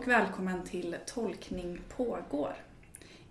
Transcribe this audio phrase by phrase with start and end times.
[0.00, 2.54] och välkommen till Tolkning pågår.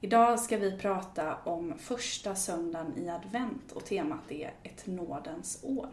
[0.02, 5.90] Idag ska vi prata om första söndagen i advent och temat är ett nådens år.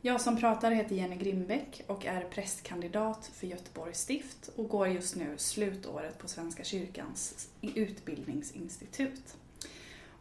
[0.00, 5.16] Jag som pratar heter Jenny Grimbeck och är prästkandidat för Göteborgs stift och går just
[5.16, 9.36] nu slutåret på Svenska kyrkans utbildningsinstitut.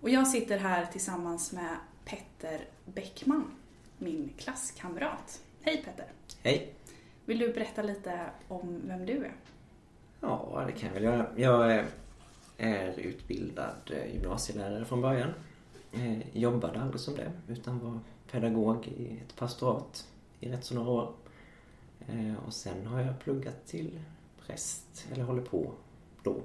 [0.02, 3.52] Och jag sitter här tillsammans med Petter Bäckman,
[3.98, 5.42] min klasskamrat.
[5.62, 6.12] Hej Petter!
[6.44, 6.77] Hej!
[7.28, 9.36] Vill du berätta lite om vem du är?
[10.22, 11.28] Ja, det kan jag väl göra.
[11.36, 11.86] Jag
[12.58, 15.34] är utbildad eh, gymnasielärare från början.
[15.92, 18.00] Jag jobbade aldrig som det, utan var
[18.32, 20.08] pedagog i ett pastorat
[20.40, 21.14] i rätt så några år.
[22.08, 24.00] Eh, och sen har jag pluggat till
[24.46, 25.72] präst, eller håller på
[26.24, 26.36] då.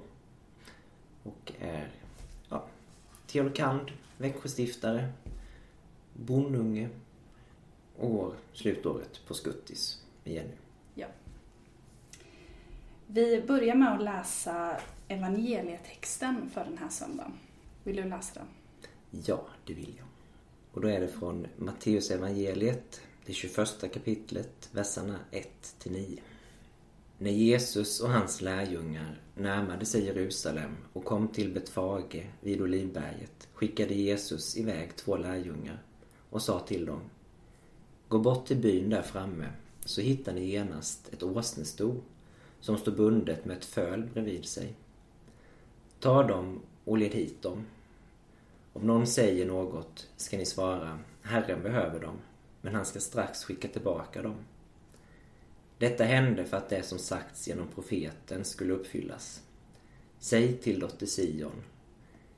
[1.23, 1.91] Och är
[2.49, 2.65] ja,
[3.27, 5.11] teolokand, Växjöstiftare,
[6.13, 6.89] bonunge
[7.97, 10.53] och går slutåret på Skuttis med Jenny.
[10.95, 11.07] Ja.
[13.07, 14.77] Vi börjar med att läsa
[15.07, 17.33] evangelietexten för den här söndagen.
[17.83, 18.47] Vill du läsa den?
[19.25, 20.07] Ja, det vill jag.
[20.71, 26.19] Och då är det från Matteus evangeliet, det 21 kapitlet, verserna 1-9.
[27.17, 33.93] När Jesus och hans lärjungar närmade sig Jerusalem och kom till Betfage vid Olivberget skickade
[33.93, 35.83] Jesus iväg två lärjungar
[36.29, 37.01] och sa till dem
[38.07, 39.49] Gå bort till byn där framme
[39.85, 41.95] så hittar ni genast ett åsnesto
[42.59, 44.73] som står bundet med ett föl bredvid sig.
[45.99, 47.65] Ta dem och led hit dem.
[48.73, 52.17] Om någon säger något ska ni svara Herren behöver dem,
[52.61, 54.35] men han ska strax skicka tillbaka dem.
[55.77, 59.41] Detta hände för att det som sagts genom profeten skulle uppfyllas.
[60.19, 61.63] Säg till dotter Sion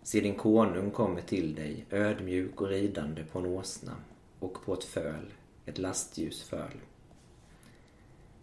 [0.05, 3.95] Se din konung kommer till dig, ödmjuk och ridande på en åsna
[4.39, 5.33] och på ett föl,
[5.65, 6.77] ett lastljus föl.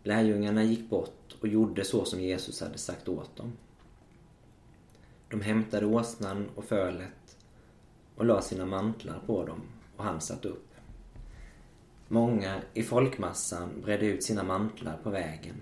[0.03, 3.53] Lärjungarna gick bort och gjorde så som Jesus hade sagt åt dem.
[5.29, 7.37] De hämtade åsnan och fölet
[8.17, 9.61] och la sina mantlar på dem
[9.97, 10.69] och han satt upp.
[12.09, 15.57] Många i folkmassan bredde ut sina mantlar på vägen.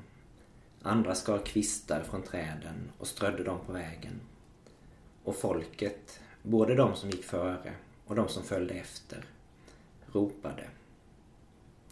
[0.82, 4.20] Andra skar kvistar från träden och strödde dem på vägen.
[5.24, 7.72] Och folket, både de som gick före
[8.06, 9.24] och de som följde efter,
[10.12, 10.68] ropade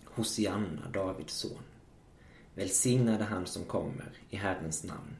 [0.04, 1.62] Hosianna, Davids son.
[2.58, 5.16] Välsignade han som kommer i Herrens namn.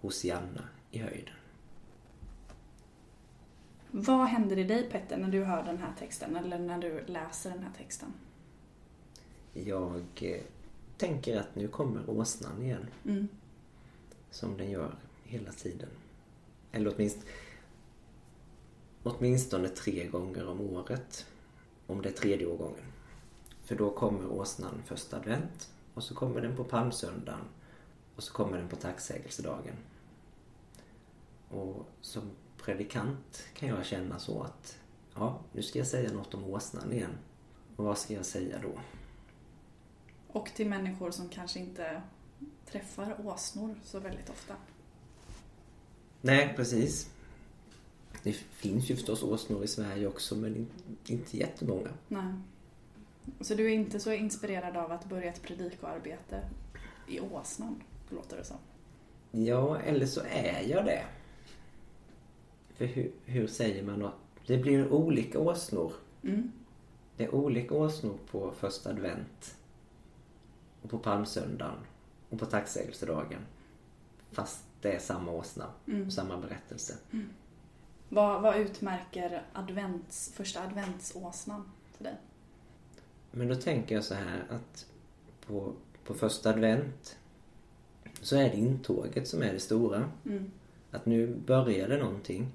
[0.00, 1.34] Hosianna i höjden.
[3.90, 7.50] Vad händer i dig Petter när du hör den här texten eller när du läser
[7.50, 8.12] den här texten?
[9.52, 10.40] Jag eh,
[10.96, 12.86] tänker att nu kommer åsnan igen.
[13.04, 13.28] Mm.
[14.30, 14.94] Som den gör
[15.24, 15.88] hela tiden.
[16.72, 17.26] Eller åtminstone,
[19.02, 21.26] åtminstone tre gånger om året.
[21.86, 22.92] Om det är tredje årgången.
[23.64, 27.44] För då kommer åsnan första advent och så kommer den på palmsöndagen
[28.16, 29.74] och så kommer den på tacksägelsedagen.
[31.48, 34.78] Och som predikant kan jag känna så att
[35.14, 37.18] ja, nu ska jag säga något om åsnan igen.
[37.76, 38.72] Och vad ska jag säga då?
[40.28, 42.02] Och till människor som kanske inte
[42.66, 44.54] träffar åsnor så väldigt ofta.
[46.20, 47.10] Nej, precis.
[48.22, 50.66] Det finns ju förstås åsnor i Sverige också men
[51.06, 51.90] inte jättemånga.
[52.08, 52.32] Nej.
[53.40, 56.42] Så du är inte så inspirerad av att börja ett predikoarbete
[57.08, 58.56] i åsnan, låter det som?
[59.30, 61.04] Ja, eller så är jag det.
[62.74, 64.12] För hur, hur säger man då?
[64.46, 65.92] Det blir olika åsnor.
[66.22, 66.52] Mm.
[67.16, 69.56] Det är olika åsnor på första advent.
[70.82, 71.78] Och på palmsöndagen.
[72.28, 73.40] Och på tacksägelsedagen.
[74.30, 75.66] Fast det är samma åsna.
[75.86, 76.10] Mm.
[76.10, 76.94] samma berättelse.
[77.12, 77.28] Mm.
[78.08, 82.16] Vad, vad utmärker advents, första adventsåsnan för dig?
[83.32, 84.86] Men då tänker jag så här att
[85.46, 85.72] på,
[86.04, 87.16] på första advent
[88.20, 90.10] så är det intåget som är det stora.
[90.26, 90.50] Mm.
[90.90, 92.52] Att nu börjar det någonting.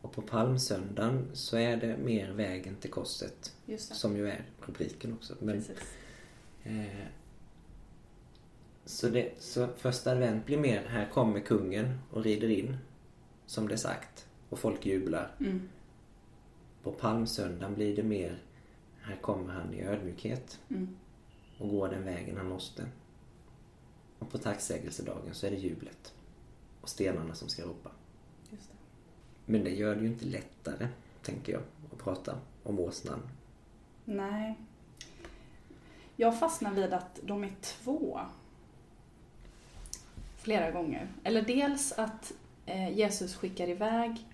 [0.00, 3.54] Och på palmsöndagen så är det mer vägen till korset.
[3.78, 5.34] Som ju är rubriken också.
[5.40, 5.64] Men,
[6.62, 7.06] eh,
[8.84, 12.76] så, det, så första advent blir mer, här kommer kungen och rider in.
[13.46, 14.26] Som det är sagt.
[14.48, 15.34] Och folk jublar.
[15.40, 15.68] Mm.
[16.82, 18.38] På palmsöndagen blir det mer,
[19.06, 20.60] här kommer han i ödmjukhet.
[20.68, 20.96] Mm.
[21.58, 22.86] Och går den vägen han måste.
[24.18, 26.14] Och på tacksägelsedagen så är det jublet.
[26.80, 27.90] Och stenarna som ska ropa.
[29.44, 30.88] Men det gör det ju inte lättare,
[31.22, 31.62] tänker jag,
[31.92, 33.20] att prata om åsnan.
[34.04, 34.54] Nej.
[36.16, 38.20] Jag fastnar vid att de är två.
[40.36, 41.08] Flera gånger.
[41.24, 42.32] Eller dels att
[42.66, 44.26] eh, Jesus skickar iväg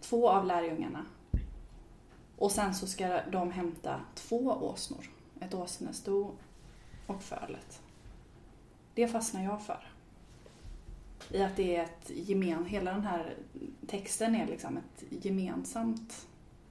[0.00, 1.06] två av lärjungarna.
[2.38, 5.10] Och sen så ska de hämta två åsnor.
[5.40, 6.30] Ett åsnesto
[7.06, 7.82] och fölet.
[8.94, 9.86] Det fastnar jag för.
[11.30, 13.36] I att det är ett gemen, hela den här
[13.86, 16.26] texten är liksom ett gemensamt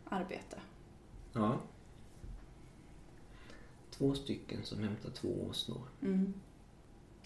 [0.06, 0.58] arbete.
[1.34, 1.60] Ja.
[3.92, 5.82] Två stycken som hämtar två åsnor.
[6.02, 6.34] Mm.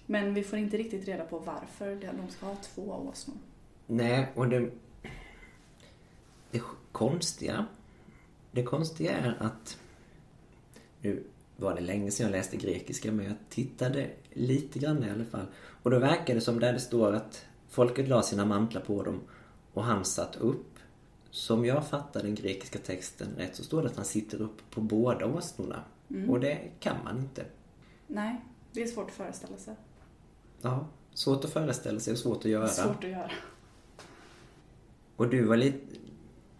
[0.05, 3.37] Men vi får inte riktigt reda på varför de ska ha två åsnor.
[3.87, 4.71] Nej, och det...
[6.51, 6.61] Det
[6.91, 7.65] konstiga...
[8.51, 9.77] Det konstiga är att...
[11.01, 11.23] Nu
[11.57, 15.45] var det länge sedan jag läste grekiska, men jag tittade lite grann i alla fall.
[15.83, 19.19] Och då verkar det som där det står att folket la sina mantlar på dem
[19.73, 20.65] och han satt upp.
[21.31, 24.81] Som jag fattar den grekiska texten rätt så står det att han sitter upp på
[24.81, 25.83] båda åsnorna.
[26.09, 26.29] Mm.
[26.29, 27.45] Och det kan man inte.
[28.07, 28.41] Nej,
[28.71, 29.75] det är svårt att föreställa sig.
[30.61, 32.67] Ja, svårt att föreställa sig och svårt att göra.
[32.67, 33.31] Svårt att göra.
[35.15, 35.79] Och du var lite...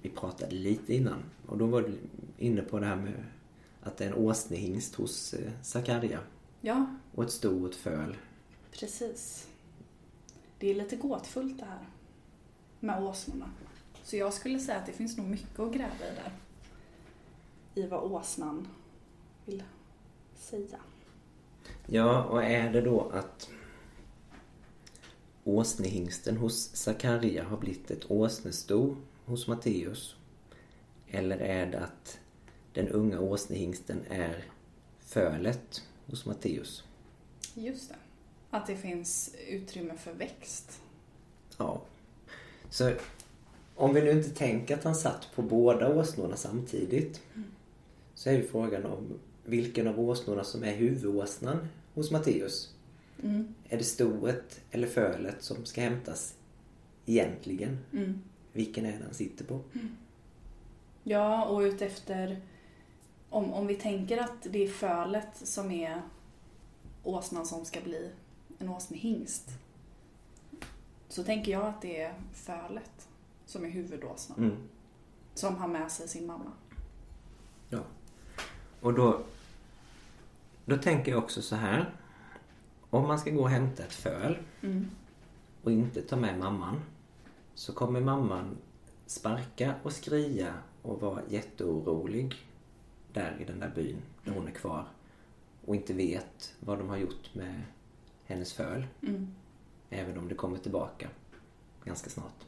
[0.08, 1.98] Vi pratade lite innan och då var du
[2.38, 3.24] inne på det här med
[3.82, 6.20] att det är en åsnehingst hos eh, Sakarja.
[6.62, 8.18] Ja, Och ett sto och ett föl.
[8.72, 9.48] precis.
[10.60, 11.88] Det är lite gåtfullt det här
[12.80, 13.50] med åsnorna.
[14.04, 16.32] Så jag skulle säga att det finns nog mycket att gräva i där.
[17.84, 18.68] I vad åsnan
[19.46, 19.64] vill
[20.36, 20.80] säga.
[21.86, 23.50] Ja, och är det då att
[25.44, 28.96] åsnehingsten hos Sakarja har blivit ett åsnesto
[29.28, 30.16] hos Matteus?
[31.08, 32.20] Eller är det att
[32.74, 34.46] den unga åsnehingsten är
[35.00, 36.84] fölet hos Matteus?
[37.54, 37.96] Just det.
[38.50, 40.82] Att det finns utrymme för växt.
[41.58, 41.82] Ja.
[42.70, 42.94] Så
[43.76, 47.22] om vi nu inte tänker att han satt på båda åsnorna samtidigt
[48.14, 52.74] så är ju frågan om vilken av åsnorna som är huvudåsnan hos Matteus.
[53.24, 53.56] Mm.
[53.70, 56.36] Är det stoet eller fölet som ska hämtas
[57.06, 57.78] egentligen?
[57.94, 58.22] Mm.
[58.58, 59.60] Vilken är det han sitter på?
[61.04, 62.42] Ja, och utefter...
[63.30, 66.02] Om, om vi tänker att det är fölet som är
[67.04, 68.12] åsnan som ska bli
[68.60, 69.50] en åsnehingst.
[71.10, 73.08] Så tänker jag att det är fölet
[73.46, 74.38] som är huvudåsnan.
[74.38, 74.58] Mm.
[75.34, 76.52] Som har med sig sin mamma.
[77.70, 77.80] Ja.
[78.82, 79.22] Och då,
[80.66, 81.94] då tänker jag också så här.
[82.90, 84.90] Om man ska gå och hämta ett föl Mm.
[85.64, 86.82] och inte ta med mamman
[87.58, 88.58] så kommer mamman
[89.06, 92.36] sparka och skria och vara jätteorolig
[93.14, 94.88] där i den där byn där hon är kvar
[95.66, 97.62] och inte vet vad de har gjort med
[98.26, 98.86] hennes föl.
[99.02, 99.28] Mm.
[99.90, 101.10] Även om det kommer tillbaka
[101.84, 102.46] ganska snart.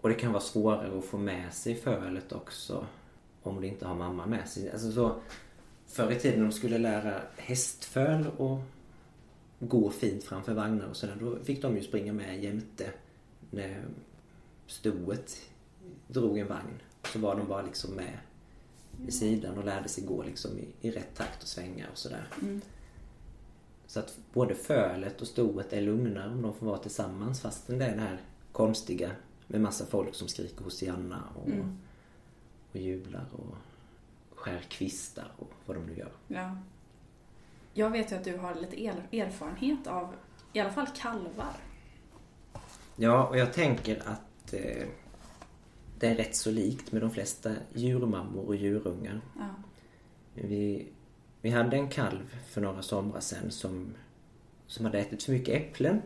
[0.00, 2.86] Och det kan vara svårare att få med sig fölet också
[3.42, 4.70] om det inte har mamma med sig.
[4.70, 5.20] Alltså så,
[5.86, 8.60] förr i tiden när de skulle lära hästföl och
[9.58, 12.92] gå fint framför vagnar och sådär, då fick de ju springa med jämte
[13.50, 13.84] när
[14.66, 15.36] stoet
[16.08, 16.80] drog en vagn.
[17.12, 18.18] Så var de bara liksom med
[19.04, 22.28] vid sidan och lärde sig gå liksom i, i rätt takt och svänga och sådär.
[22.42, 22.60] Mm.
[23.86, 27.84] Så att både fölet och stoet är lugnare om de får vara tillsammans fastän det
[27.86, 28.20] är det här
[28.52, 29.10] konstiga
[29.46, 31.78] med massa folk som skriker Hosianna och, Mm.
[32.72, 33.54] och jublar och
[34.38, 36.12] skär kvistar och vad de nu gör.
[36.28, 36.56] Ja.
[37.74, 40.14] Jag vet ju att du har lite er- erfarenhet av
[40.52, 41.56] i alla fall kalvar.
[43.00, 44.86] Ja, och jag tänker att eh,
[45.98, 49.20] det är rätt så likt med de flesta djurmammor och djurungar.
[49.38, 49.48] Ja.
[50.34, 50.86] Vi,
[51.40, 53.94] vi hade en kalv för några somrar sedan som,
[54.66, 56.02] som hade ätit för mycket äpplen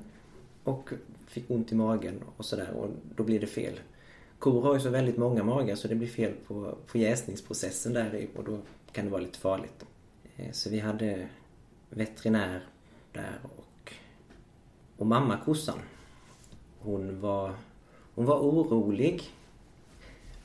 [0.65, 0.91] och
[1.27, 3.81] fick ont i magen och sådär och då blir det fel.
[4.39, 8.29] Kor har ju så väldigt många magar så det blir fel på, på jäsningsprocessen där
[8.37, 8.59] och då
[8.93, 9.85] kan det vara lite farligt.
[10.37, 11.29] Eh, Så vi hade
[11.91, 12.65] veterinär
[13.13, 13.93] där och,
[14.97, 15.79] och mamma kossan
[16.83, 17.55] hon var,
[18.15, 19.23] hon var orolig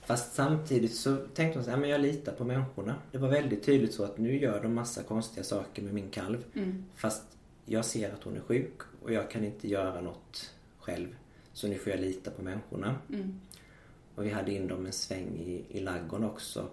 [0.08, 2.96] Fast samtidigt så tänkte hon så här, men jag litar på människorna.
[3.12, 6.46] Det var väldigt tydligt så att nu gör de massa konstiga saker med min kalv.
[6.53, 6.86] Mm.
[6.96, 7.24] Fast
[7.65, 11.08] jag ser att hon är sjuk och jag kan inte göra något själv.
[11.53, 12.96] Så nu får jag lita på människorna.
[13.10, 13.39] Mm.
[14.15, 16.67] Och vi hade in dem en sväng i, i laggården också.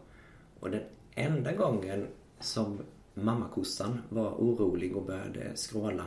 [0.61, 0.83] Och den
[1.15, 2.07] enda gången
[2.41, 2.79] som
[3.15, 6.05] mammakossan var orolig och började skråla.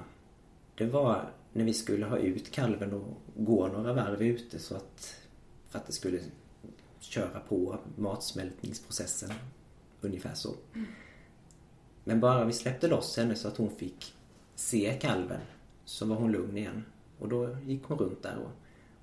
[0.75, 5.15] Det var när vi skulle ha ut kalven och gå några varv ute så att,
[5.69, 6.19] för att det skulle
[6.99, 9.31] köra på matsmältningsprocessen.
[10.01, 10.53] Ungefär så.
[12.03, 14.15] Men bara vi släppte loss henne så att hon fick
[14.55, 15.41] se kalven
[15.85, 16.85] så var hon lugn igen.
[17.19, 18.51] Och då gick hon runt där och,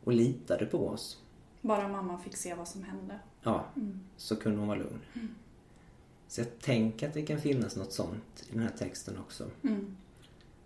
[0.04, 1.22] och litade på oss.
[1.60, 3.18] Bara mamma fick se vad som hände.
[3.42, 3.66] Ja,
[4.16, 5.00] så kunde hon vara lugn.
[6.28, 9.50] Så jag tänker att det kan finnas något sånt i den här texten också.
[9.62, 9.96] Mm.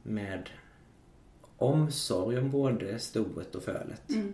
[0.02, 0.50] Med
[1.59, 4.11] omsorg om både stoet och fölet.
[4.11, 4.33] Mm.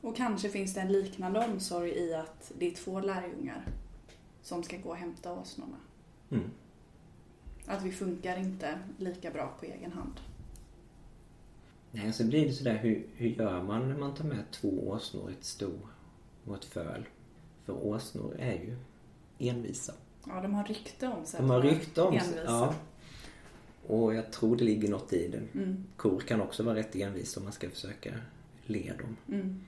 [0.00, 3.66] Och kanske finns det en liknande omsorg i att det är två lärjungar
[4.42, 5.76] som ska gå och hämta åsnorna.
[6.30, 6.50] Mm.
[7.66, 10.20] Att vi funkar inte lika bra på egen hand.
[11.90, 15.30] Nej, så blir det sådär, hur, hur gör man när man tar med två åsnor,
[15.30, 15.70] ett sto
[16.44, 17.08] och ett föl?
[17.64, 18.76] För åsnor är ju
[19.38, 19.92] envisa.
[20.26, 21.40] Ja, de har rykte om sig.
[21.40, 22.44] De har rykte om sig.
[22.46, 22.74] Ja.
[23.86, 25.58] Och jag tror det ligger något i det.
[25.58, 28.14] Mm, Kor kan också vara rätt envisa om man ska försöka
[28.66, 29.16] le dem.
[29.38, 29.60] mm,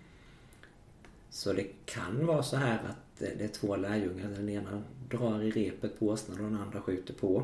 [1.30, 4.28] Så det kan vara så här att det är två lärjungar.
[4.28, 7.40] Den ena drar i repet på åsnan och den andra skjuter på.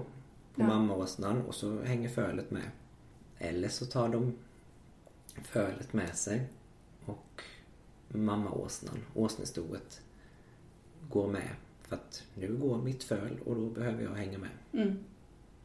[0.55, 0.67] På Ja.
[0.67, 2.71] mammaåsnan och så hänger fölet med.
[3.39, 4.35] Eller så tar de
[5.45, 6.47] fölet med sig
[7.07, 7.43] och
[8.09, 10.01] mammaåsnan, åsnestoet,
[11.11, 11.49] går med.
[11.83, 14.51] För att nu går mitt föl och då behöver jag hänga med.
[14.73, 14.99] mm.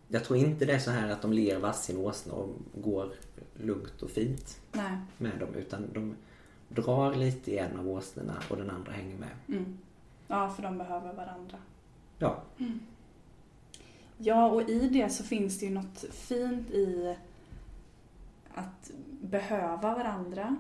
[0.08, 3.12] Jag tror inte det är så här att de ler varsin åsna och går
[3.54, 4.98] lugnt och fint Nej.
[5.18, 5.56] med dem.
[5.56, 6.16] Utan de
[6.70, 9.30] drar lite i en av åsnorna och den andra hänger med.
[9.48, 9.78] Mm.
[10.28, 11.58] Ja, för de behöver varandra.
[12.18, 12.44] Ja,
[14.18, 17.16] Ja, och i det så finns det ju något fint i
[18.54, 20.56] att behöva varandra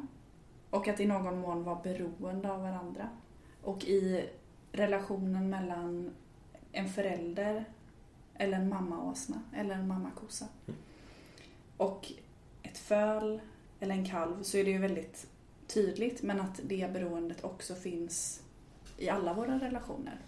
[0.69, 3.09] och att i någon mån vara beroende av varandra.
[3.61, 4.29] Och i
[4.71, 6.11] relationen mellan
[6.71, 7.65] en förälder
[8.37, 10.45] eller en mammaåsna eller en mammakossa
[11.77, 12.11] och
[12.63, 13.41] ett föl
[13.79, 15.27] eller en kalv så är det ju väldigt
[15.67, 18.43] tydligt men att det beroendet också finns
[18.97, 20.19] i alla våra relationer.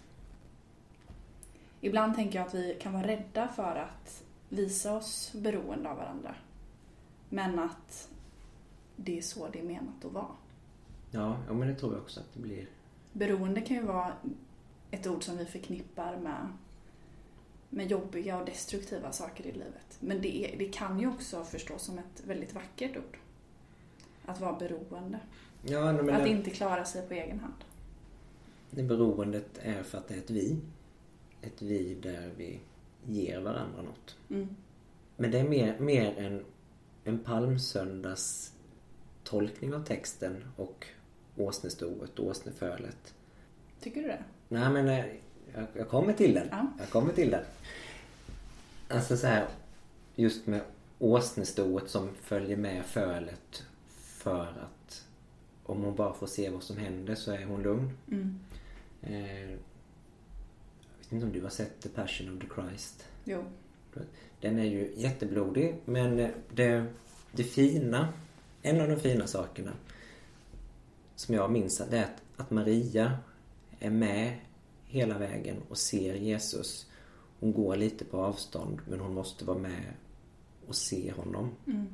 [1.81, 6.35] Ibland tänker jag att vi kan vara rädda för att visa oss beroende av varandra.
[7.29, 8.09] Men att
[8.95, 10.25] det är så det är menat att vara.
[11.11, 12.67] ja, ja men det tror jag också att det blir.
[13.13, 14.13] Beroende kan ju vara
[14.91, 16.47] ett ord som vi förknippar med,
[17.69, 19.97] med jobbiga och destruktiva saker i livet.
[19.99, 23.17] Men det, är, det kan ju också förstås som ett väldigt vackert ord.
[24.25, 25.19] Att vara beroende.
[25.61, 27.53] Ja, Att det, inte klara sig på egen hand.
[28.69, 30.57] det beroendet är för att det är ett vi.
[31.41, 32.59] Ett vi där vi
[33.05, 34.17] ger varandra något.
[34.29, 34.55] Mm.
[35.17, 36.45] Men det är mer, mer en,
[37.03, 38.53] en palmsöndags
[39.23, 40.87] tolkning av texten och
[41.37, 43.13] åsnestoet och åsnefölet.
[43.81, 44.23] Tycker du det?
[44.47, 45.05] Nej men eh,
[45.53, 46.47] jag, jag kommer till den.
[46.51, 46.67] Ja.
[46.79, 47.43] Jag kommer till den.
[48.87, 49.47] Alltså så här,
[50.15, 50.61] just med
[50.99, 55.05] åsnestoet som följer med fölet för att
[55.63, 57.97] om hon bara får se vad som händer så är hon lugn.
[58.11, 58.39] Mm.
[59.01, 59.57] Eh, jag
[60.99, 63.07] vet inte om du har sett The Passion of the Christ?
[63.23, 63.43] Jo.
[64.41, 66.85] Den är ju jätteblodig men det,
[67.31, 68.07] det fina,
[68.61, 69.71] en av de fina sakerna
[71.15, 73.17] som jag minns det är att, att Maria
[73.79, 74.37] är med
[74.89, 76.89] hela vägen och ser Jesus.
[77.39, 79.93] Hon går lite på avstånd men hon måste vara med
[80.67, 81.51] och se honom.
[81.67, 81.87] Mm.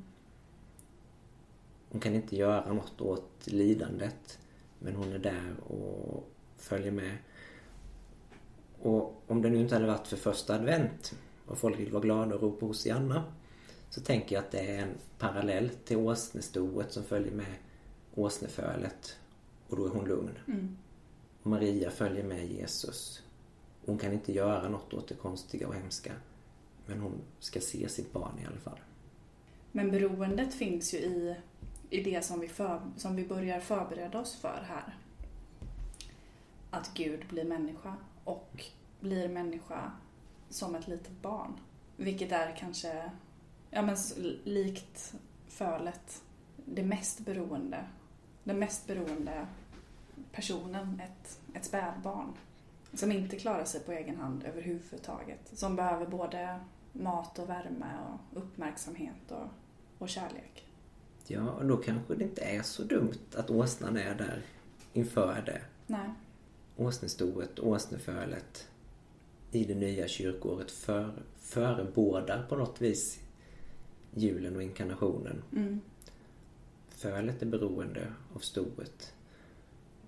[1.90, 4.40] Hon kan inte göra något åt lidandet
[4.80, 7.18] men hon är där och följer med.
[8.82, 12.36] Och om det nu inte hade varit för första advent och folk vill vara glada
[12.36, 13.24] och ropa Hosianna
[13.90, 17.56] så tänker jag att det är en parallell till åsnestoet som följer med
[18.16, 19.18] åsnefölet
[19.68, 20.38] och då är hon lugn.
[20.48, 20.78] Mm.
[21.46, 23.24] Maria följer med Jesus.
[23.86, 26.12] Hon kan inte göra något åt det konstiga och hemska
[26.86, 28.80] men hon ska se sitt barn i alla fall.
[29.72, 31.36] Men beroendet finns ju i,
[31.90, 34.98] i det som vi, för, som vi börjar förbereda oss för här.
[36.70, 38.66] Att Gud blir människa och
[39.00, 39.92] blir människa
[40.50, 41.60] som ett litet barn.
[41.98, 43.12] Vilket är kanske,
[43.70, 43.98] ja men
[44.44, 45.14] likt
[45.48, 46.24] fölet,
[46.56, 47.86] det mest beroende,
[48.44, 49.48] den mest beroende
[50.32, 52.34] personen, ett, ett spädbarn.
[52.94, 55.52] Som inte klarar sig på egen hand överhuvudtaget.
[55.54, 56.60] Som behöver både
[56.92, 59.48] mat och värme och uppmärksamhet och,
[59.98, 60.66] och kärlek.
[61.28, 64.42] Ja, och då kanske det inte är så dumt att åsnan är där
[64.94, 65.62] inför det.
[65.88, 66.10] Nej.
[66.78, 68.68] Åsnestoet, åsnefölet
[69.52, 73.20] i det nya kyrkoåret för, förebådar på något vis
[74.14, 75.44] julen och inkarnationen.
[75.52, 75.82] Mm.
[76.90, 79.14] Fölet är beroende av stoet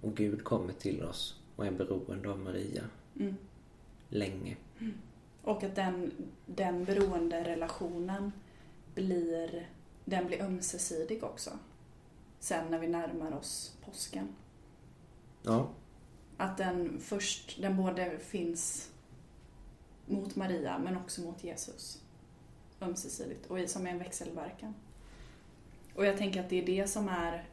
[0.01, 2.83] och Gud kommer till oss och är beroende av Maria
[3.19, 3.35] Mm.
[4.09, 4.57] länge.
[5.43, 6.11] Och att den,
[6.45, 8.31] den beroende relationen
[8.95, 9.69] blir,
[10.05, 11.51] den blir ömsesidig också.
[12.39, 14.27] Sen när vi närmar oss påsken.
[15.43, 15.69] Ja,
[16.37, 18.91] Att den först, den både finns
[20.05, 22.01] mot Maria men också mot Jesus.
[22.81, 24.73] Ömsesidigt och som är en växelverkan.
[25.95, 27.47] Och jag tänker att det är det som är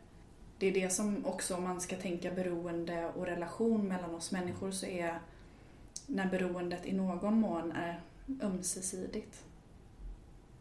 [0.58, 4.70] det är det som också om man ska tänka beroende och relation mellan oss människor
[4.70, 5.18] så är
[6.06, 8.00] när beroendet i någon mån är
[8.42, 9.44] ömsesidigt.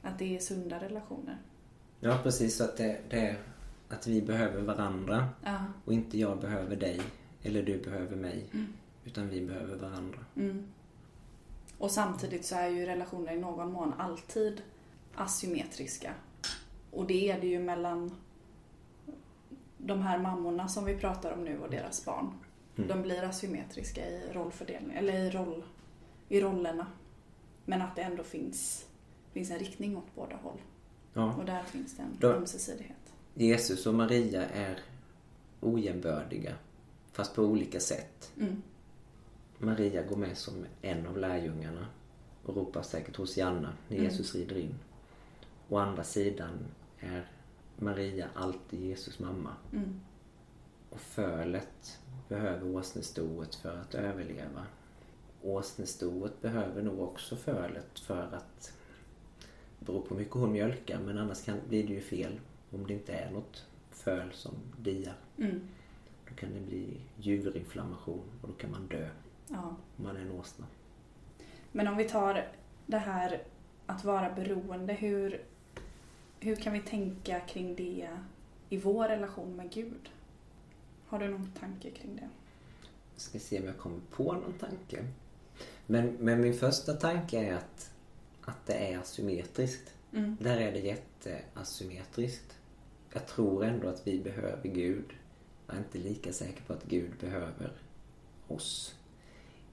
[0.02, 1.38] Att det är sunda relationer.
[2.00, 2.62] ja precis.
[2.62, 3.36] Att det, det
[3.90, 5.66] att vi behöver varandra Ja.
[5.86, 7.02] och inte jag behöver dig
[7.44, 8.46] eller du behöver mig.
[9.06, 10.20] Utan vi behöver varandra.
[10.36, 10.68] Mm.
[11.78, 14.62] Och samtidigt så är ju relationer i någon mån alltid
[15.16, 16.14] asymmetriska.
[16.92, 18.16] och det är det ju mellan
[19.86, 22.32] de här mammorna som vi pratar om nu och deras barn.
[22.76, 22.88] Mm.
[22.88, 25.64] De blir asymmetriska i rollfördelning, eller i, roll,
[26.30, 26.88] i rollerna.
[27.66, 28.86] Men att det ändå finns,
[29.32, 30.58] finns en riktning åt båda håll.
[31.14, 31.34] Ja.
[31.34, 32.98] Och där finns det en Då- ömsesidighet.
[33.34, 34.80] Jesus och Maria är
[35.62, 36.54] ojämbördiga,
[37.12, 38.32] fast på olika sätt.
[38.40, 38.62] Mm.
[39.58, 41.88] Maria går med som en av lärjungarna
[42.46, 44.10] och ropar säkert Hosianna när Mm.
[44.10, 44.76] Jesus rider in.
[45.70, 46.66] Å andra sidan
[47.00, 47.28] är
[47.78, 49.54] Maria alltid Jesus mamma.
[49.74, 50.00] Mm.
[50.90, 52.00] Och fölet
[52.30, 54.66] behöver åsnestoet för att överleva.
[55.42, 58.74] Åsnestoet behöver nog också fölet för att...
[59.80, 62.40] Det beror på hur mycket hon mjölkar men annars kan, blir det ju fel
[62.72, 65.16] om det inte är något föl som diar.
[65.38, 65.62] Mm.
[66.30, 69.10] Då kan det bli djurinflammation och då kan man dö
[69.48, 69.76] Ja.
[69.98, 70.66] om man är en åsna.
[71.72, 72.48] Men om vi tar
[72.86, 73.44] det här
[73.86, 75.42] att vara beroende, hur,
[76.44, 78.10] hur kan vi tänka kring det
[78.70, 80.10] i vår relation med Gud?
[81.08, 82.30] Har du någon tanke kring det?
[83.14, 85.06] Jag ska se om jag kommer på någon tanke.
[85.88, 87.92] Men, men min första tanke är att,
[88.42, 89.94] att det är asymmetriskt.
[90.14, 90.38] Mm.
[90.42, 92.58] Där är det jätteasymmetriskt.
[93.14, 95.14] Jag tror ändå att vi behöver Gud.
[95.68, 97.72] Jag är inte lika säker på att Gud behöver
[98.48, 98.96] oss.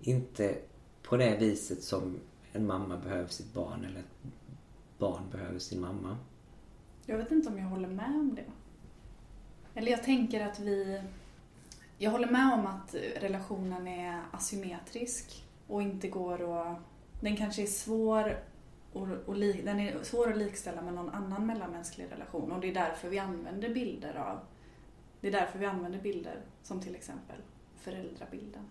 [0.01, 0.59] Inte
[1.03, 2.21] på det viset som
[2.53, 4.33] en mamma behöver sitt barn eller ett
[4.99, 6.19] barn behöver sin mamma.
[7.11, 8.45] Jag vet inte om jag håller med om det.
[9.75, 11.03] Eller jag tänker att vi...
[11.99, 16.79] Jag håller med om att relationen är asymmetrisk och inte går att...
[17.21, 18.39] Den kanske är svår
[18.93, 22.71] och, och li, den är svår att likställa med någon annan mellanmänsklig relation och det
[22.71, 24.39] är därför vi använder bilder av...
[25.21, 27.37] Det är därför vi använder bilder som till exempel
[27.77, 28.63] föräldrabilden.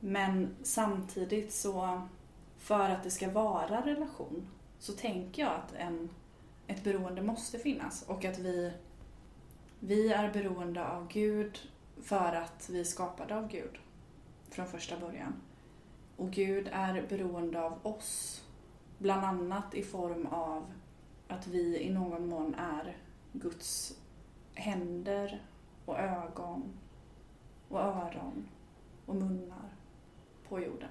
[0.00, 2.02] Men samtidigt så,
[2.58, 4.48] för att det ska vara relation,
[4.78, 6.08] så tänker jag att en
[6.66, 8.72] ett beroende måste finnas och att vi,
[9.80, 11.58] vi är beroende av Gud
[12.02, 13.78] för att vi är skapade av Gud
[14.50, 15.34] från första början.
[16.16, 18.42] Och Gud är beroende av oss,
[18.98, 20.72] bland annat i form av
[21.28, 22.96] att vi i någon mån är
[23.32, 23.98] Guds
[24.54, 25.42] händer
[25.84, 26.78] och ögon
[27.68, 28.48] och öron
[29.06, 29.70] och munnar
[30.48, 30.88] på jorden.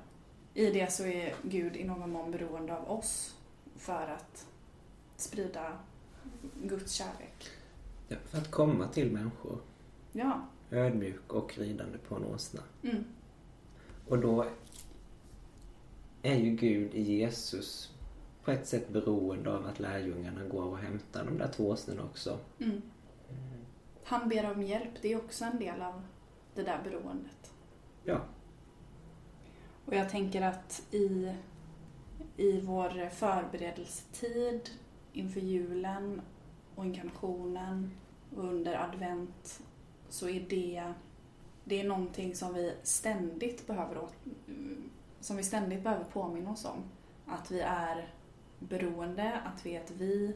[0.54, 3.40] I det så är Gud i någon mån beroende av oss
[3.76, 4.48] för att
[5.18, 5.78] sprida
[6.64, 7.50] Guds kärlek.
[8.08, 9.58] Ja, för att komma till människor.
[10.12, 10.46] Ja.
[10.72, 12.62] Ödmjuk och ridande på en åsna.
[12.84, 13.04] Mm.
[14.08, 14.46] Och då
[16.22, 17.92] är ju Gud i Jesus
[18.44, 22.40] på ett sätt beroende av att lärjungarna går och hämtar de där två åsnorna också.
[22.60, 22.82] Mm.
[24.04, 26.02] Han ber om hjälp, det är också en del av
[26.56, 27.54] det där beroendet.
[28.04, 28.22] Ja.
[29.86, 31.34] Och jag tänker att i,
[32.38, 34.70] i vår förberedelsetid
[35.16, 36.22] inför julen
[36.76, 37.92] och inkarnationen
[38.36, 39.62] och under advent
[40.10, 40.94] så är det,
[41.64, 44.08] det är någonting som vi ständigt behöver
[45.20, 46.84] som vi ständigt behöver påminna oss om.
[47.26, 48.10] Att vi är
[48.60, 50.36] beroende, att vi är ett vi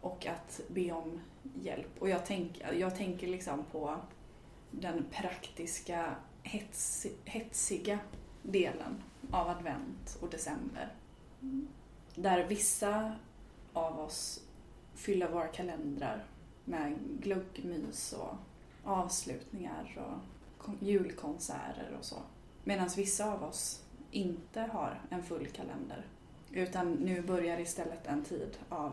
[0.00, 1.20] och att be om
[1.62, 1.90] hjälp.
[1.98, 3.96] Och jag, tänk, jag tänker liksom på
[4.70, 7.98] den praktiska hets, hetsiga
[8.42, 10.92] delen av advent och december.
[12.14, 13.12] Där vissa
[13.72, 14.40] av oss
[14.94, 16.24] fylla våra kalendrar
[16.64, 18.34] med glöggmys och
[18.84, 22.16] avslutningar och julkonserter och så.
[22.64, 26.06] Medan vissa av oss inte har en full kalender.
[26.52, 28.92] Utan nu börjar istället en tid av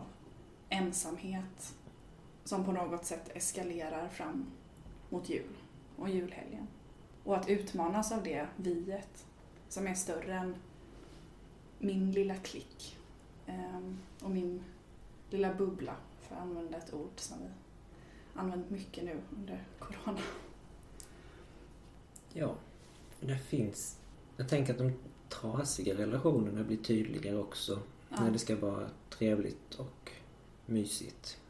[0.68, 1.74] ensamhet
[2.44, 4.46] som på något sätt eskalerar fram
[5.08, 5.56] mot jul
[5.96, 6.68] och julhelgen.
[7.24, 9.26] Och att utmanas av det viet
[9.68, 10.56] som är större än
[11.78, 12.97] min lilla klick
[14.22, 14.64] och min
[15.30, 17.48] lilla bubbla, för att använda ett ord som vi
[18.34, 20.20] använt mycket nu under corona.
[22.32, 22.54] Ja.
[23.20, 23.98] Det finns...
[24.36, 24.92] Jag tänker att de
[25.28, 27.80] trasiga relationerna blir tydligare också.
[28.08, 28.20] Ja.
[28.20, 30.10] När det ska vara trevligt och
[30.66, 31.40] mysigt.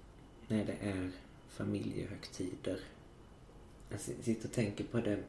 [0.48, 1.10] När det är
[1.48, 2.80] familjehögtider.
[3.90, 5.22] Jag sitter och tänker på det.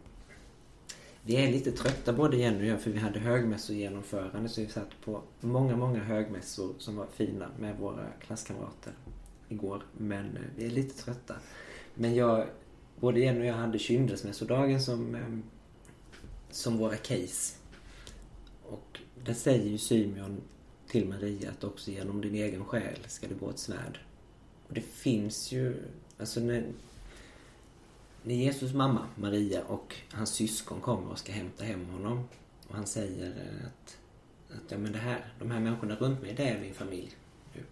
[1.24, 5.02] Vi är lite trötta både Jenny och jag för vi hade högmässogenomförande så vi satt
[5.06, 8.94] på många, många högmässor som var fina med våra klasskamrater
[9.50, 9.84] igår.
[9.98, 11.36] Men eh, vi är lite trötta.
[11.96, 12.48] Men jag,
[13.00, 15.38] både Jenny och jag hade kyndelsmässodagen som, eh,
[16.52, 17.56] som våra case.
[18.64, 20.42] Och där säger ju Symeon
[20.88, 24.00] till Maria att också genom din egen själ ska det gå ett svärd.
[24.68, 25.76] Och det finns ju,
[26.18, 26.64] alltså när,
[28.24, 32.24] när Jesus mamma Maria och hans syskon kommer och ska hämta hem honom
[32.68, 33.32] och han säger
[33.66, 33.98] att,
[34.50, 37.16] att ja, men det här, de här människorna runt mig, det är min familj.
[37.56, 37.64] nu.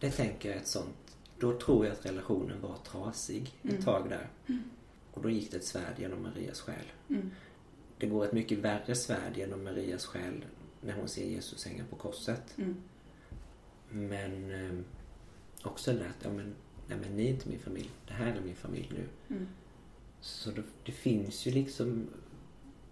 [0.00, 4.28] det tänker jag ett sånt, då tror jag att relationen var trasig ett tag där.
[5.12, 6.92] Och då gick det ett svärd genom Marias själ.
[7.08, 7.30] Mm.
[7.98, 10.44] Det går ett mycket värre svärd genom Marias själ
[10.80, 12.58] när hon ser Jesus hänga på korset.
[12.58, 12.76] Mm.
[13.90, 14.78] Men eh,
[15.62, 16.54] också det att, ja men,
[16.88, 17.90] nej men ni är inte min familj.
[18.06, 19.36] Det här är min familj nu.
[20.26, 20.32] Mm.
[20.44, 22.06] Så det, det finns ju liksom,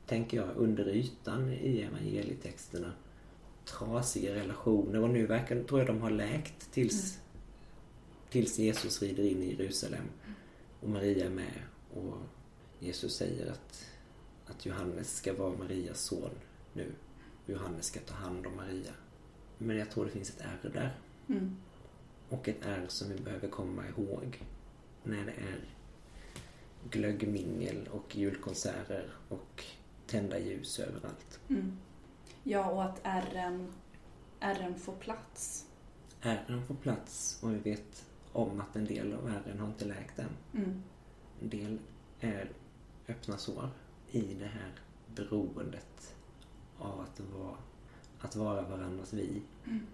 [0.07, 2.93] tänker jag, under ytan i evangelietexterna
[3.65, 7.19] trasiga relationer och nu verkar, tror jag de har läkt tills,
[8.31, 10.05] tills Jesus rider in i Jerusalem
[10.81, 11.63] och Maria är med
[11.95, 12.17] och
[12.79, 13.87] Jesus säger att,
[14.47, 16.31] att Johannes ska vara Marias son
[16.73, 16.93] nu.
[17.47, 18.93] Johannes ska ta hand om Maria.
[19.59, 20.99] Men jag tror det finns ett ärr där.
[21.29, 21.57] Mm.
[22.29, 24.43] Och ett ärr som vi behöver komma ihåg
[25.03, 25.74] när det är
[26.91, 29.65] glöggmingel och julkonserter och
[30.07, 31.41] tända ljus överallt.
[31.49, 31.77] Mm.
[32.43, 33.73] Ja, och att ärren,
[34.41, 35.67] ärren får plats.
[36.21, 40.19] Ärren får plats och vi vet om att en del av ärren har inte läkt
[40.19, 40.31] än.
[40.55, 40.83] Mm.
[41.43, 41.79] En del
[42.21, 42.51] är
[43.09, 43.71] öppna sår
[44.11, 44.73] i det här
[45.15, 46.17] beroendet
[46.79, 47.57] av att vara,
[48.19, 49.43] att vara varandras vi.
[49.65, 49.87] Mm.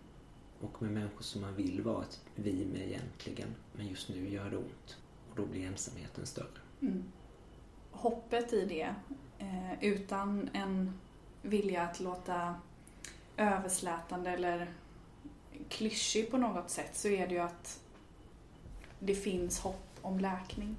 [0.60, 3.54] Och med människor som man vill vara ett vi med egentligen.
[3.72, 4.98] Men just nu gör det ont.
[5.30, 6.60] Och då blir ensamheten större.
[6.80, 7.04] Mm.
[7.90, 8.94] Hoppet i det,
[9.38, 11.00] eh, utan en
[11.42, 12.54] vilja att låta
[13.36, 14.68] överslätande eller
[15.68, 17.80] klyschig på något sätt, så är det ju att
[18.98, 20.76] det finns hopp om läkning.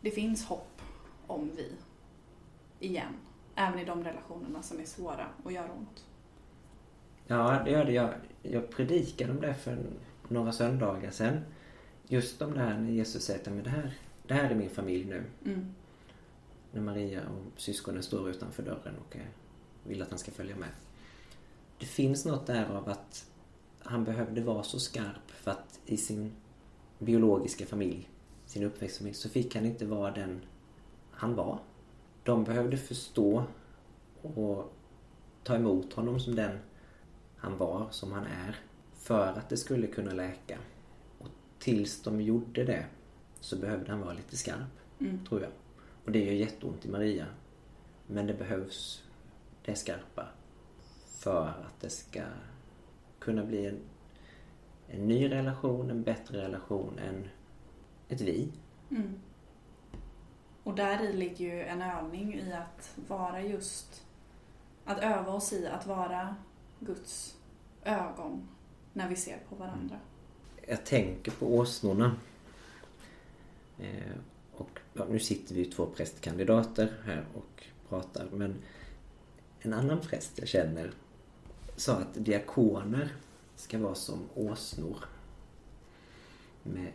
[0.00, 0.82] Det finns hopp
[1.26, 1.72] om vi,
[2.86, 3.14] igen.
[3.54, 6.04] Även i de relationerna som är svåra och gör ont.
[7.26, 7.92] Ja, det gör det.
[7.92, 9.78] Jag, jag predikade om det för
[10.28, 11.40] några söndagar sedan.
[12.06, 13.94] Just om det här när Jesus säger att det här,
[14.28, 15.24] det här är min familj nu.
[15.44, 15.74] Mm.
[16.72, 19.16] När Maria och syskonen står utanför dörren och
[19.84, 20.68] vill att han ska följa med.
[21.78, 23.30] Det finns något där av att
[23.78, 26.32] han behövde vara så skarp för att i sin
[26.98, 28.10] biologiska familj,
[28.46, 30.40] sin uppväxtfamilj, så fick han inte vara den
[31.10, 31.58] han var.
[32.24, 33.44] De behövde förstå
[34.22, 34.72] och
[35.42, 36.58] ta emot honom som den
[37.36, 38.56] han var, som han är,
[38.94, 40.58] för att det skulle kunna läka.
[41.18, 42.86] Och tills de gjorde det
[43.40, 45.24] så behövde han vara lite skarp, Mm.
[45.26, 45.50] tror jag.
[46.04, 47.26] Och det gör jätteont i Maria.
[48.06, 49.02] Men det behövs
[49.64, 50.26] det skarpa
[51.18, 52.22] för att det ska
[53.18, 53.78] kunna bli en,
[54.88, 57.28] en ny relation, en bättre relation än
[58.08, 58.48] ett vi.
[58.90, 59.14] Mm.
[60.62, 64.04] Och där i ligger ju en övning i att vara just,
[64.84, 66.36] att öva oss i att vara
[66.80, 67.36] Guds
[67.84, 68.48] ögon
[68.92, 69.98] när vi ser på varandra.
[70.68, 72.16] Jag tänker på åsnorna.
[73.80, 74.16] Eh,
[74.52, 78.54] och ja, nu sitter vi ju två prästkandidater här och pratar men
[79.60, 80.92] en annan präst jag känner
[81.76, 83.16] sa att diakoner
[83.56, 85.04] ska vara som åsnor.
[86.62, 86.92] Med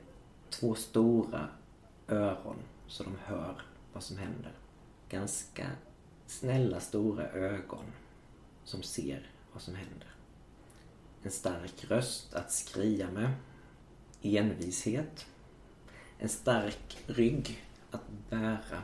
[0.49, 1.49] två stora
[2.07, 3.61] öron så de hör
[3.93, 4.51] vad som händer.
[5.09, 5.71] Ganska
[6.27, 7.85] snälla stora ögon
[8.63, 10.07] som ser vad som händer.
[11.23, 13.33] En stark röst att skria med.
[14.21, 15.25] Envishet.
[16.23, 18.81] En stark rygg att bära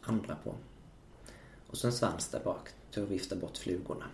[0.00, 0.54] andra på.
[1.66, 4.04] Och så en svans där bak till att vifta bort flugorna.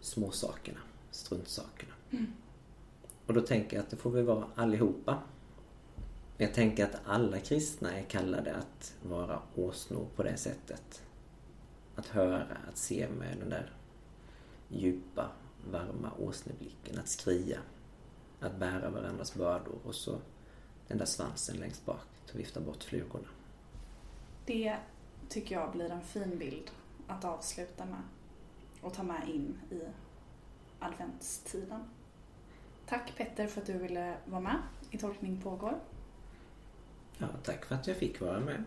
[0.00, 0.78] Småsakerna,
[1.10, 1.92] struntsakerna.
[3.26, 5.22] Och då tänker jag att det får vi vara allihopa.
[6.36, 11.02] Jag tänker att alla kristna är kallade att vara åsnor på det sättet.
[11.94, 13.72] Att höra, att se med den där
[14.68, 15.30] djupa,
[15.70, 16.98] varma åsneblicken.
[16.98, 17.58] Att skria.
[18.40, 20.18] Att bära varandras bördor och så
[20.88, 23.28] den där svansen längst bak till att vifta bort flugorna.
[24.46, 24.76] Det
[25.28, 26.70] tycker jag blir en fin bild
[27.06, 28.02] att avsluta med
[28.80, 29.80] och ta med in i
[30.78, 31.80] adventstiden.
[32.86, 34.56] Tack Petter för att du ville vara med
[34.90, 35.78] i Tolkning pågår.
[37.18, 38.64] Ja, tack för att jag fick vara med.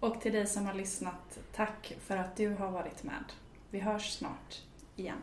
[0.00, 3.24] Och till dig som har lyssnat, tack för att du har varit med.
[3.70, 4.62] Vi hörs snart
[4.96, 5.18] igen.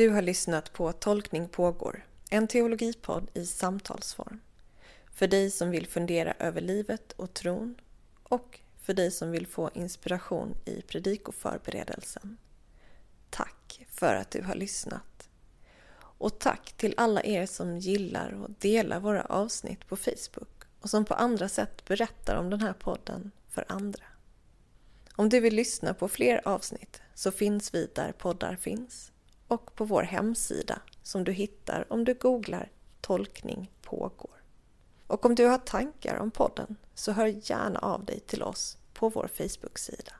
[0.00, 4.40] Du har lyssnat på Tolkning pågår, en teologipodd i samtalsform.
[5.12, 7.74] För dig som vill fundera över livet och tron
[8.22, 12.36] och för dig som vill få inspiration i predikoförberedelsen.
[13.30, 15.28] Tack för att du har lyssnat.
[15.94, 21.04] Och tack till alla er som gillar och delar våra avsnitt på Facebook och som
[21.04, 24.04] på andra sätt berättar om den här podden för andra.
[25.16, 29.09] Om du vill lyssna på fler avsnitt så finns vi där poddar finns
[29.50, 34.42] och på vår hemsida som du hittar om du googlar Tolkning pågår.
[35.06, 39.08] Och om du har tankar om podden så hör gärna av dig till oss på
[39.08, 40.12] vår Facebook-sida.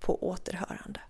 [0.00, 1.00] På återhörande.